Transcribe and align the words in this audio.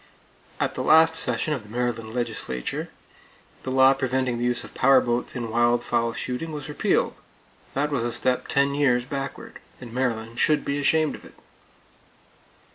At 0.59 0.73
the 0.73 0.81
last 0.81 1.13
session 1.15 1.53
of 1.53 1.61
the 1.61 1.69
Maryland 1.69 2.11
legislature, 2.11 2.89
the 3.61 3.69
law 3.69 3.93
preventing 3.93 4.39
the 4.39 4.43
use 4.43 4.63
of 4.63 4.73
power 4.73 4.99
boats 4.99 5.35
in 5.35 5.51
wild 5.51 5.83
fowl 5.83 6.13
shooting 6.13 6.51
was 6.51 6.67
repealed. 6.67 7.13
That 7.75 7.91
was 7.91 8.03
a 8.03 8.11
step 8.11 8.47
ten 8.47 8.73
years 8.73 9.05
backward; 9.05 9.59
and 9.79 9.93
Maryland 9.93 10.39
should 10.39 10.65
be 10.65 10.79
ashamed 10.79 11.13
of 11.13 11.23
it! 11.23 11.35